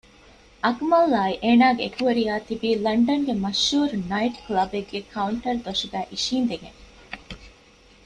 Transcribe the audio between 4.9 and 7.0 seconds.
ކައުންޓަރު ދޮށުގައި އިށީނދެގެން